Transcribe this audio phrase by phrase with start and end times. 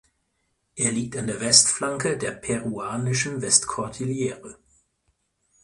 [0.75, 4.57] Er liegt an der Westflanke der peruanischen Westkordillere.